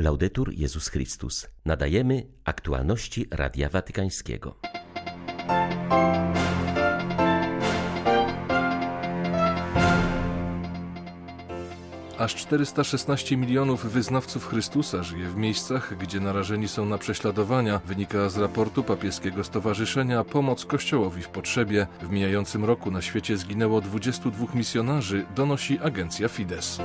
[0.00, 1.48] Laudetur Jezus Chrystus.
[1.64, 4.58] Nadajemy aktualności Radia Watykańskiego.
[12.18, 18.38] Aż 416 milionów wyznawców Chrystusa żyje w miejscach, gdzie narażeni są na prześladowania, wynika z
[18.38, 21.86] raportu papieskiego stowarzyszenia Pomoc Kościołowi w Potrzebie.
[22.02, 26.80] W mijającym roku na świecie zginęło 22 misjonarzy, donosi agencja Fides.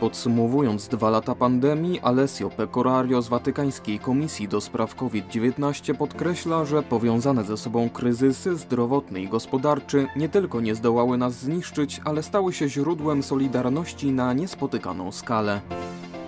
[0.00, 7.44] Podsumowując dwa lata pandemii, Alessio Pecorario z Watykańskiej Komisji do Spraw COVID-19 podkreśla, że powiązane
[7.44, 12.68] ze sobą kryzysy zdrowotny i gospodarczy nie tylko nie zdołały nas zniszczyć, ale stały się
[12.68, 15.60] źródłem solidarności na niespotykaną skalę.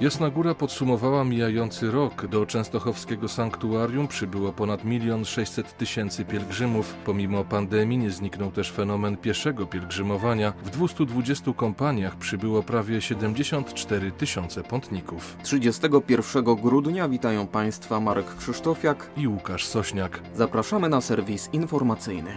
[0.00, 2.26] Jasna Góra podsumowała mijający rok.
[2.26, 6.94] Do częstochowskiego sanktuarium przybyło ponad milion sześćset tysięcy pielgrzymów.
[7.04, 10.52] Pomimo pandemii nie zniknął też fenomen pieszego pielgrzymowania.
[10.64, 15.36] W 220 kompaniach przybyło prawie 74 tysiące pątników.
[15.42, 20.20] 31 grudnia witają Państwa Marek Krzysztofiak i Łukasz Sośniak.
[20.34, 22.36] Zapraszamy na serwis informacyjny.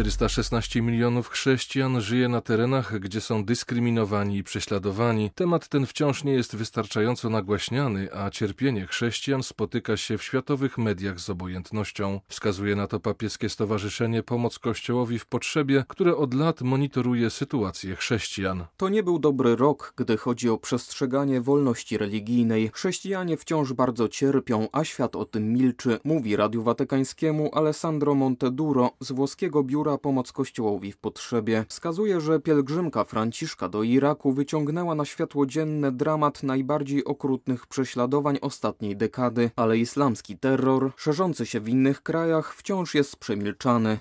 [0.00, 5.30] 416 milionów chrześcijan żyje na terenach, gdzie są dyskryminowani i prześladowani.
[5.34, 11.20] Temat ten wciąż nie jest wystarczająco nagłaśniany, a cierpienie chrześcijan spotyka się w światowych mediach
[11.20, 12.20] z obojętnością.
[12.28, 18.64] Wskazuje na to papieskie stowarzyszenie Pomoc Kościołowi w Potrzebie, które od lat monitoruje sytuację chrześcijan.
[18.76, 22.70] To nie był dobry rok, gdy chodzi o przestrzeganie wolności religijnej.
[22.74, 29.12] Chrześcijanie wciąż bardzo cierpią, a świat o tym milczy, mówi Radiu Watykańskiemu Alessandro Monteduro z
[29.12, 35.46] włoskiego biura Pomoc Kościołowi w Potrzebie wskazuje, że pielgrzymka Franciszka do Iraku wyciągnęła na światło
[35.46, 42.54] dzienne dramat najbardziej okrutnych prześladowań ostatniej dekady, ale islamski terror, szerzący się w innych krajach,
[42.54, 43.98] wciąż jest przemilczany.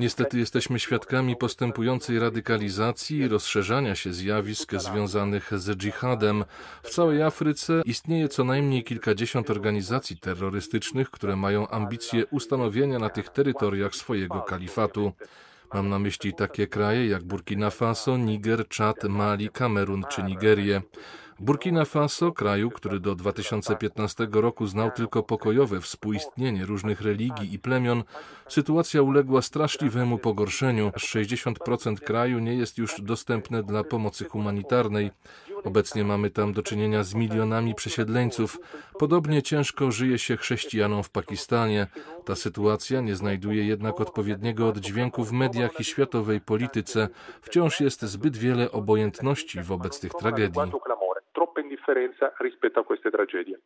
[0.00, 6.44] Niestety jesteśmy świadkami postępującej radykalizacji i rozszerzania się zjawisk związanych z dżihadem.
[6.82, 13.28] W całej Afryce istnieje co najmniej kilkadziesiąt organizacji terrorystycznych, które mają ambicje ustanowienia na tych
[13.28, 15.12] terytoriach swojego kalifatu.
[15.74, 20.82] Mam na myśli takie kraje jak Burkina Faso, Niger, Czad, Mali, Kamerun czy Nigerię.
[21.40, 28.04] Burkina Faso, kraju, który do 2015 roku znał tylko pokojowe współistnienie różnych religii i plemion,
[28.48, 30.90] sytuacja uległa straszliwemu pogorszeniu.
[30.94, 35.10] Aż 60% kraju nie jest już dostępne dla pomocy humanitarnej.
[35.64, 38.60] Obecnie mamy tam do czynienia z milionami przesiedleńców.
[38.98, 41.86] Podobnie ciężko żyje się chrześcijanom w Pakistanie.
[42.24, 47.08] Ta sytuacja nie znajduje jednak odpowiedniego oddźwięku w mediach i światowej polityce.
[47.42, 50.60] Wciąż jest zbyt wiele obojętności wobec tych tragedii
[51.88, 53.60] differenza rispetto a queste tragedie.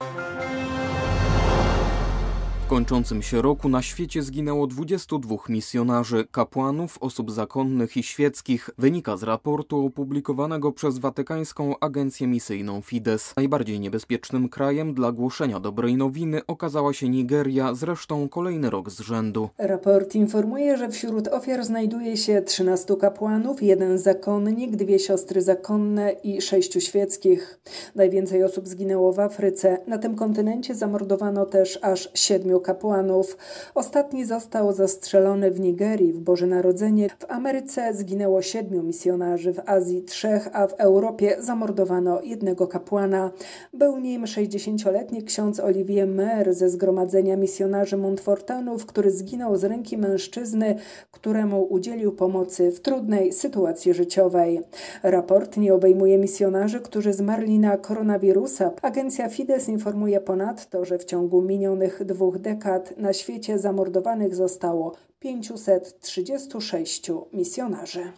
[2.67, 9.23] Kończącym się roku na świecie zginęło 22 misjonarzy, kapłanów, osób zakonnych i świeckich, wynika z
[9.23, 13.35] raportu opublikowanego przez Watykańską Agencję Misyjną Fides.
[13.37, 19.49] Najbardziej niebezpiecznym krajem dla głoszenia dobrej nowiny okazała się Nigeria, zresztą kolejny rok z rzędu.
[19.59, 26.41] Raport informuje, że wśród ofiar znajduje się 13 kapłanów, jeden zakonnik, dwie siostry zakonne i
[26.41, 27.61] sześciu świeckich.
[27.95, 29.79] Najwięcej osób zginęło w Afryce.
[29.87, 33.37] Na tym kontynencie zamordowano też aż siedmiu kapłanów.
[33.75, 37.09] Ostatni został zastrzelony w Nigerii w Boże Narodzenie.
[37.09, 43.31] W Ameryce zginęło siedmiu misjonarzy, w Azji trzech, a w Europie zamordowano jednego kapłana.
[43.75, 50.77] Był nim 60-letni ksiądz Olivier Mer ze Zgromadzenia Misjonarzy Montfortanów, który zginął z ręki mężczyzny,
[51.11, 54.61] któremu udzielił pomocy w trudnej sytuacji życiowej.
[55.03, 58.71] Raport nie obejmuje misjonarzy, którzy zmarli na koronawirusa.
[58.83, 67.11] Agencja Fides informuje ponadto, że w ciągu minionych dwóch dekad na świecie zamordowanych zostało 536
[67.33, 68.13] misjonarzy.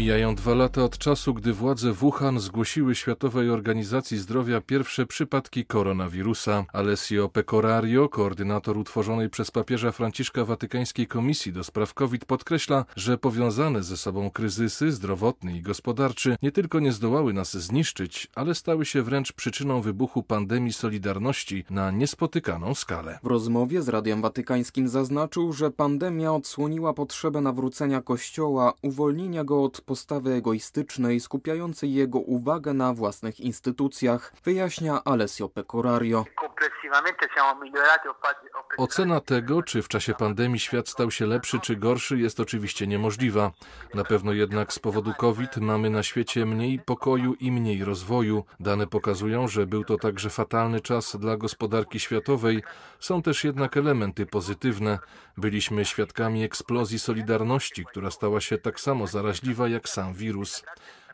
[0.00, 6.64] Mijają dwa lata od czasu, gdy władze Wuhan zgłosiły Światowej Organizacji Zdrowia pierwsze przypadki koronawirusa.
[6.72, 13.82] Alessio Pecorario, koordynator utworzonej przez papieża Franciszka Watykańskiej Komisji do spraw COVID, podkreśla, że powiązane
[13.82, 19.02] ze sobą kryzysy zdrowotny i gospodarczy nie tylko nie zdołały nas zniszczyć, ale stały się
[19.02, 23.18] wręcz przyczyną wybuchu pandemii Solidarności na niespotykaną skalę.
[23.22, 29.89] W rozmowie z Radiem Watykańskim zaznaczył, że pandemia odsłoniła potrzebę nawrócenia Kościoła, uwolnienia go od
[29.90, 36.24] postawy egoistycznej skupiającej jego uwagę na własnych instytucjach, wyjaśnia Alessio Pecorario.
[38.78, 43.50] Ocena tego, czy w czasie pandemii świat stał się lepszy czy gorszy, jest oczywiście niemożliwa.
[43.94, 48.44] Na pewno jednak z powodu COVID mamy na świecie mniej pokoju i mniej rozwoju.
[48.60, 52.62] Dane pokazują, że był to także fatalny czas dla gospodarki światowej.
[53.00, 54.98] Są też jednak elementy pozytywne.
[55.36, 60.62] Byliśmy świadkami eksplozji Solidarności, która stała się tak samo zaraźliwa jak sam wirus.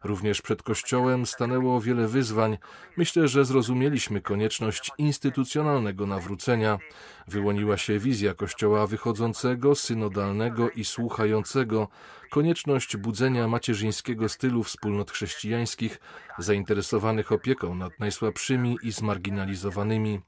[0.04, 2.58] Również przed Kościołem stanęło wiele wyzwań.
[2.96, 6.78] Myślę, że zrozumieliśmy konieczność instytucjonalnego nawrócenia.
[7.28, 11.88] Wyłoniła się wizja Kościoła wychodzącego, synodalnego i słuchającego,
[12.30, 16.00] konieczność budzenia macierzyńskiego stylu wspólnot chrześcijańskich,
[16.38, 20.20] zainteresowanych opieką nad najsłabszymi i zmarginalizowanymi.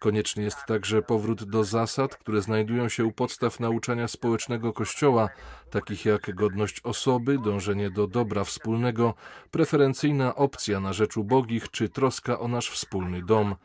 [0.00, 5.28] Konieczny jest także powrót do zasad, które znajdują się u podstaw nauczania społecznego Kościoła,
[5.70, 9.14] takich jak godność osoby, dążenie do dobra wspólnego,
[9.50, 13.56] preferencyjna opcja na rzecz ubogich czy troska o nasz wspólny dom.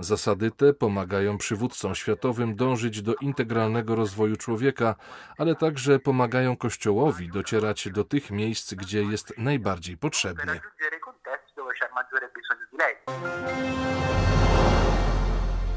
[0.00, 4.94] Zasady te pomagają przywódcom światowym dążyć do integralnego rozwoju człowieka,
[5.38, 10.60] ale także pomagają Kościołowi docierać do tych miejsc, gdzie jest najbardziej potrzebny.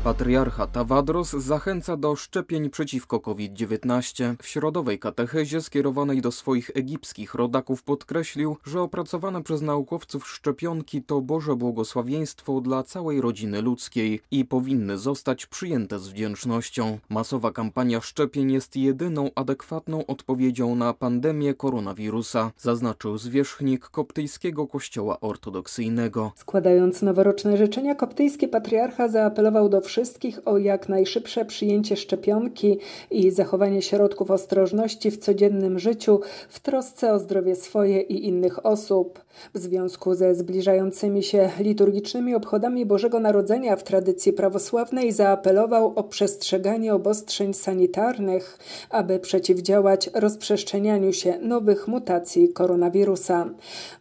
[0.03, 4.35] Patriarcha Tawadros zachęca do szczepień przeciwko COVID-19.
[4.41, 11.21] W środowej katechezie skierowanej do swoich egipskich rodaków podkreślił, że opracowane przez naukowców szczepionki to
[11.21, 16.99] Boże błogosławieństwo dla całej rodziny ludzkiej i powinny zostać przyjęte z wdzięcznością.
[17.09, 26.31] Masowa kampania szczepień jest jedyną adekwatną odpowiedzią na pandemię koronawirusa, zaznaczył zwierzchnik koptyjskiego kościoła ortodoksyjnego.
[26.35, 32.77] Składając noworoczne życzenia, koptyjski patriarcha zaapelował do wszystkich, wszystkich o jak najszybsze przyjęcie szczepionki
[33.11, 36.19] i zachowanie środków ostrożności w codziennym życiu
[36.49, 39.19] w trosce o zdrowie swoje i innych osób.
[39.53, 46.93] W związku ze zbliżającymi się liturgicznymi obchodami Bożego Narodzenia w tradycji prawosławnej zaapelował o przestrzeganie
[46.93, 48.57] obostrzeń sanitarnych,
[48.89, 53.49] aby przeciwdziałać rozprzestrzenianiu się nowych mutacji koronawirusa.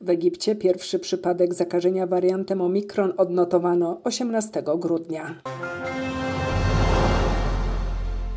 [0.01, 5.43] W Egipcie pierwszy przypadek zakażenia wariantem Omikron odnotowano 18 grudnia
[5.85, 6.22] thank you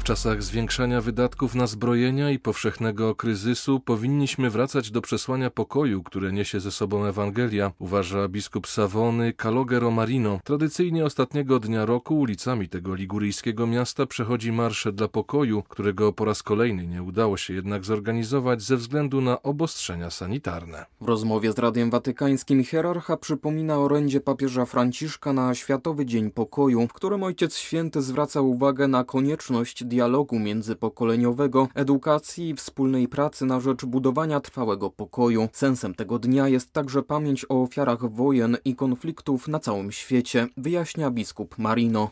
[0.06, 6.60] czasach zwiększania wydatków na zbrojenia i powszechnego kryzysu powinniśmy wracać do przesłania pokoju, które niesie
[6.60, 10.40] ze sobą Ewangelia, uważa biskup Savony Calogero Marino.
[10.44, 16.44] Tradycyjnie ostatniego dnia roku ulicami tego liguryjskiego miasta przechodzi marsze dla pokoju, którego po raz
[16.44, 20.86] kolejny nie udało się jednak zorganizować ze względu na obostrzenia sanitarne.
[21.02, 26.94] W rozmowie z Radiem Watykańskim hierarcha przypomina orędzie papieża Franciszka na Światowy Dzień Pokoju, w
[26.94, 33.86] którym Ojciec Święty zwraca uwagę na konieczność dialogu międzypokoleniowego, edukacji i wspólnej pracy na rzecz
[33.86, 35.50] budowania trwałego pokoju.
[35.54, 41.12] Sensem tego dnia jest także pamięć o ofiarach wojen i konfliktów na całym świecie, wyjaśnia
[41.12, 42.12] biskup Marino.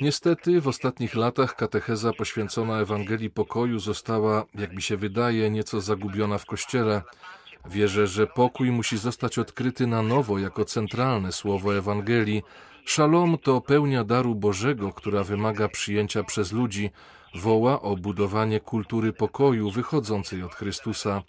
[0.00, 6.38] Niestety w ostatnich latach katecheza poświęcona Ewangelii Pokoju została, jak mi się wydaje, nieco zagubiona
[6.38, 7.02] w Kościele.
[7.70, 12.42] Wierzę, że pokój musi zostać odkryty na nowo jako centralne słowo Ewangelii,
[12.88, 16.90] Szalom to pełnia daru Bożego, która wymaga przyjęcia przez ludzi,
[17.34, 21.22] woła o budowanie kultury pokoju wychodzącej od Chrystusa.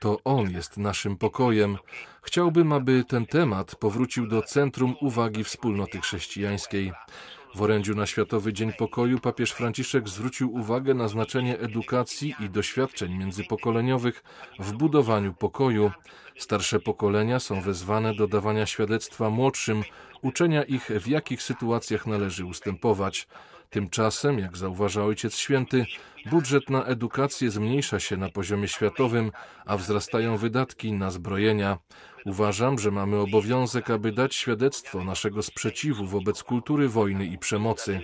[0.00, 1.78] To On jest naszym pokojem.
[2.22, 6.92] Chciałbym, aby ten temat powrócił do centrum uwagi wspólnoty chrześcijańskiej.
[7.54, 13.14] W orędziu na Światowy Dzień Pokoju papież Franciszek zwrócił uwagę na znaczenie edukacji i doświadczeń
[13.14, 14.24] międzypokoleniowych
[14.58, 15.90] w budowaniu pokoju.
[16.38, 19.82] Starsze pokolenia są wezwane do dawania świadectwa młodszym,
[20.22, 23.28] uczenia ich, w jakich sytuacjach należy ustępować.
[23.70, 25.86] Tymczasem, jak zauważa Ojciec Święty,
[26.26, 29.32] budżet na edukację zmniejsza się na poziomie światowym,
[29.66, 31.78] a wzrastają wydatki na zbrojenia.
[32.26, 38.00] Uważam, że mamy obowiązek, aby dać świadectwo naszego sprzeciwu wobec kultury wojny i przemocy.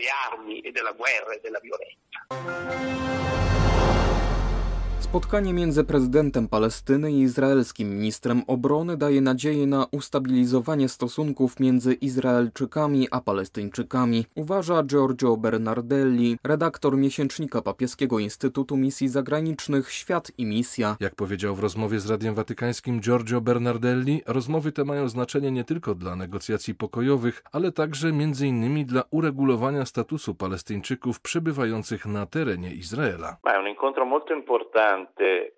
[5.13, 13.09] Spotkanie między prezydentem Palestyny i izraelskim ministrem obrony daje nadzieję na ustabilizowanie stosunków między Izraelczykami
[13.11, 20.97] a Palestyńczykami, uważa Giorgio Bernardelli, redaktor miesięcznika papieskiego Instytutu Misji Zagranicznych Świat i Misja.
[21.01, 25.95] Jak powiedział w rozmowie z Radiem Watykańskim Giorgio Bernardelli, rozmowy te mają znaczenie nie tylko
[25.95, 33.37] dla negocjacji pokojowych, ale także między innymi dla uregulowania statusu Palestyńczyków przebywających na terenie Izraela.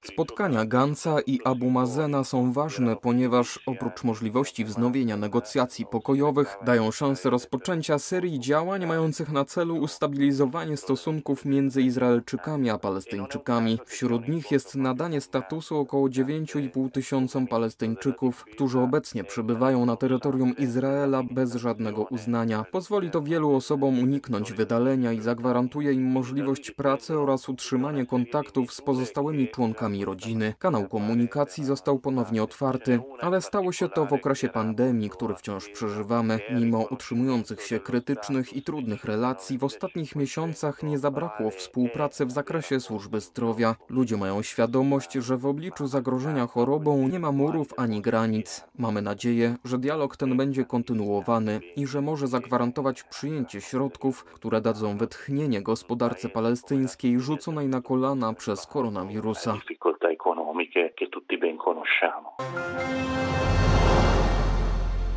[0.04, 7.30] Spotkania Gansa i Abu Mazena są ważne, ponieważ oprócz możliwości wznowienia negocjacji pokojowych dają szansę
[7.30, 13.78] rozpoczęcia serii działań mających na celu ustabilizowanie stosunków między Izraelczykami a Palestyńczykami.
[13.86, 21.22] Wśród nich jest nadanie statusu około 9,5 tysiącom Palestyńczyków, którzy obecnie przebywają na terytorium Izraela
[21.30, 22.64] bez żadnego uznania.
[22.72, 28.80] Pozwoli to wielu osobom uniknąć wydalenia i zagwarantuje im możliwość pracy oraz utrzymanie kontaktów z
[28.80, 30.54] pozostałymi członkami rodziny.
[30.58, 36.38] Kanał komunikacji został ponownie otwarty, ale stało się to w okresie pandemii, który wciąż przeżywamy.
[36.50, 42.80] Mimo utrzymujących się krytycznych i trudnych relacji, w ostatnich miesiącach nie zabrakło współpracy w zakresie
[42.80, 43.76] służby zdrowia.
[43.88, 48.64] Ludzie mają świadomość, że w obliczu zagrożenia chorobą nie ma murów ani granic.
[48.78, 54.98] Mamy nadzieję, że dialog ten będzie kontynuowany i że może zagwarantować przyjęcie środków, które dadzą
[54.98, 58.66] wytchnienie gospodarce palestyńskiej rzuconej na kolana przez
[59.24, 59.52] russa.
[59.52, 62.36] Difficoltà economiche che tutti ben conosciamo.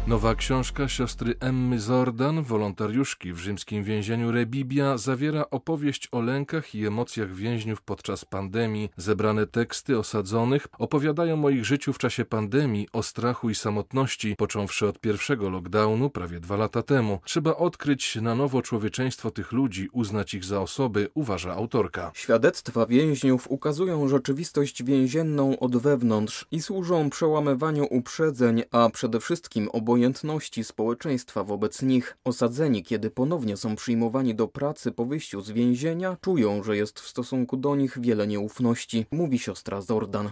[0.07, 6.85] Nowa książka siostry Emmy Zordan, wolontariuszki w rzymskim więzieniu Rebibia, zawiera opowieść o lękach i
[6.85, 8.89] emocjach więźniów podczas pandemii.
[8.97, 14.87] Zebrane teksty osadzonych opowiadają o ich życiu w czasie pandemii, o strachu i samotności, począwszy
[14.87, 17.19] od pierwszego lockdownu prawie dwa lata temu.
[17.23, 22.11] Trzeba odkryć na nowo człowieczeństwo tych ludzi, uznać ich za osoby, uważa autorka.
[22.13, 29.96] Świadectwa więźniów ukazują rzeczywistość więzienną od wewnątrz i służą przełamywaniu uprzedzeń, a przede wszystkim obojętności
[29.97, 32.17] obojętności społeczeństwa wobec nich.
[32.25, 37.07] Osadzeni, kiedy ponownie są przyjmowani do pracy po wyjściu z więzienia, czują, że jest w
[37.07, 40.31] stosunku do nich wiele nieufności, mówi siostra Zordan.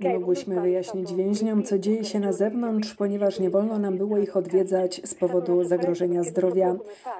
[0.00, 4.36] Nie mogłyśmy wyjaśnić więźniom, co dzieje się na zewnątrz, ponieważ nie wolno nam było ich
[4.36, 6.76] odwiedzać z powodu zagrożenia zdrowia.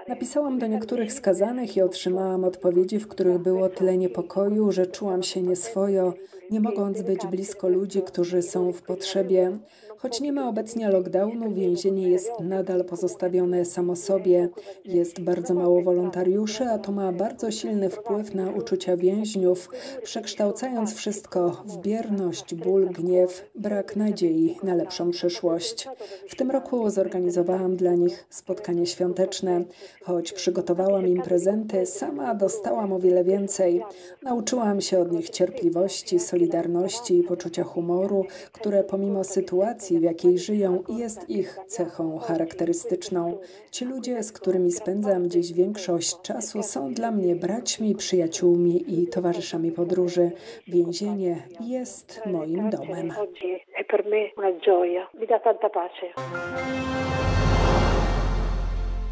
[0.09, 5.43] Napisałam do niektórych skazanych i otrzymałam odpowiedzi, w których było tyle niepokoju, że czułam się
[5.43, 6.15] nieswojo,
[6.51, 9.59] nie mogąc być blisko ludzi, którzy są w potrzebie.
[10.03, 14.49] Choć nie ma obecnie lockdownu, więzienie jest nadal pozostawione samo sobie.
[14.85, 19.69] Jest bardzo mało wolontariuszy, a to ma bardzo silny wpływ na uczucia więźniów,
[20.03, 25.89] przekształcając wszystko w bierność, ból, gniew, brak nadziei na lepszą przyszłość.
[26.29, 29.65] W tym roku zorganizowałam dla nich spotkanie świąteczne.
[30.03, 33.83] Choć przygotowałam im prezenty, sama dostałam o wiele więcej.
[34.23, 40.39] Nauczyłam się od nich cierpliwości, solidarności i poczucia humoru, które pomimo sytuacji, sytuacji, w jakiej
[40.39, 43.39] żyją, jest ich cechą charakterystyczną.
[43.71, 49.73] Ci ludzie, z którymi spędzam dziś większość czasu, są dla mnie braćmi, przyjaciółmi i towarzyszami
[49.73, 50.31] podróży.
[50.69, 53.13] Więzienie jest moim domem.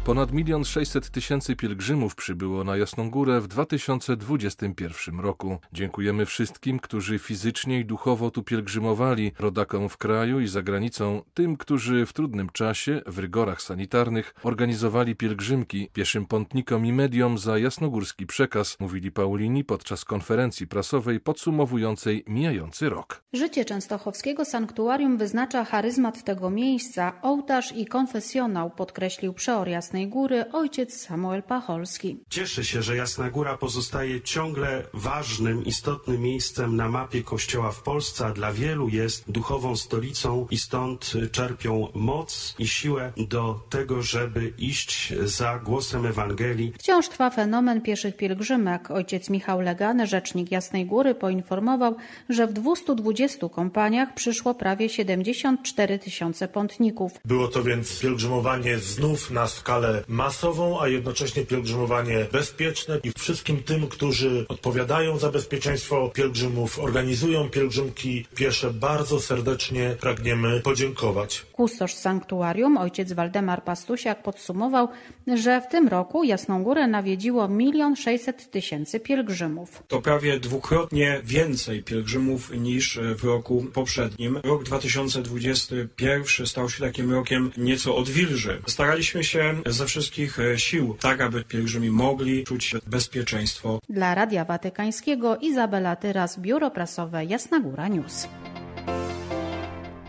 [0.09, 5.57] Ponad milion sześćset tysięcy pielgrzymów przybyło na Jasną Górę w 2021 roku.
[5.73, 11.57] Dziękujemy wszystkim, którzy fizycznie i duchowo tu pielgrzymowali, rodakom w kraju i za granicą, tym,
[11.57, 18.25] którzy w trudnym czasie, w rygorach sanitarnych, organizowali pielgrzymki, pieszym pątnikom i mediom za jasnogórski
[18.25, 23.23] przekaz, mówili Paulini podczas konferencji prasowej podsumowującej mijający rok.
[23.33, 30.51] Życie częstochowskiego sanktuarium wyznacza charyzmat tego miejsca, ołtarz i konfesjonał, podkreślił przeor Jasnej Jasnej Góry
[30.51, 32.17] ojciec Samuel Pacholski.
[32.29, 38.25] Cieszę się, że Jasna Góra pozostaje ciągle ważnym, istotnym miejscem na mapie Kościoła w Polsce,
[38.25, 44.53] a dla wielu jest duchową stolicą i stąd czerpią moc i siłę do tego, żeby
[44.57, 46.73] iść za głosem Ewangelii.
[46.79, 48.91] Wciąż trwa fenomen pieszych pielgrzymek.
[48.91, 51.95] Ojciec Michał Legany, rzecznik Jasnej Góry, poinformował,
[52.29, 57.11] że w 220 kompaniach przyszło prawie 74 tysiące pątników.
[57.25, 63.87] Było to więc pielgrzymowanie znów na skalę masową, a jednocześnie pielgrzymowanie bezpieczne i wszystkim tym,
[63.87, 71.45] którzy odpowiadają za bezpieczeństwo pielgrzymów, organizują pielgrzymki piesze, bardzo serdecznie pragniemy podziękować.
[71.51, 74.87] Kustosz sanktuarium, ojciec Waldemar Pastusiak podsumował,
[75.35, 79.83] że w tym roku Jasną Górę nawiedziło milion sześćset tysięcy pielgrzymów.
[79.87, 84.39] To prawie dwukrotnie więcej pielgrzymów niż w roku poprzednim.
[84.43, 88.61] Rok 2021 stał się takim rokiem nieco odwilży.
[88.67, 93.79] Staraliśmy się ze wszystkich e, sił, tak aby pielgrzymi mogli czuć bezpieczeństwo.
[93.89, 98.27] Dla Radia Watykańskiego Izabela Tyras, Biuro Prasowe Jasna Góra News.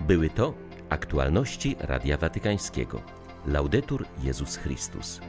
[0.00, 0.54] Były to
[0.88, 3.02] aktualności Radia Watykańskiego.
[3.46, 5.20] Laudetur Jezus Chrystus.